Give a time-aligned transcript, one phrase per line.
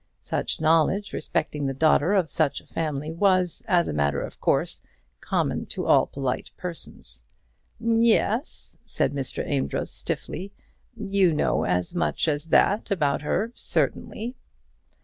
[0.23, 4.81] Such knowledge respecting the daughter of such a family was, as a matter of course,
[5.19, 7.23] common to all polite persons.
[7.79, 9.45] "Yes," said Mr.
[9.45, 10.53] Amedroz, stiffly:
[10.97, 14.33] "you know as much as that about her, certainly."